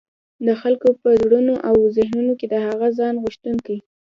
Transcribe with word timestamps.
د 0.45 0.47
خلګو 0.61 0.89
په 1.01 1.09
زړونو 1.23 1.53
او 1.67 1.75
ذهنونو 1.97 2.33
کي 2.39 2.45
د 2.49 2.55
هغه 2.67 2.87
ځان 2.99 3.15
غوښتونکي 3.23 3.77